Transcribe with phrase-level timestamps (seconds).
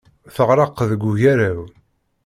[0.35, 1.59] Teɣreq deg ugaraw.